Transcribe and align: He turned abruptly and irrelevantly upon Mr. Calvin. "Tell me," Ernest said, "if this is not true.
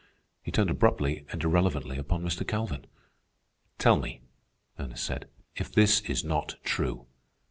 He 0.41 0.51
turned 0.51 0.71
abruptly 0.71 1.27
and 1.31 1.43
irrelevantly 1.43 1.99
upon 1.99 2.23
Mr. 2.23 2.43
Calvin. 2.47 2.85
"Tell 3.77 3.97
me," 3.97 4.21
Ernest 4.79 5.03
said, 5.03 5.29
"if 5.55 5.71
this 5.71 6.01
is 6.09 6.23
not 6.23 6.55
true. 6.63 7.05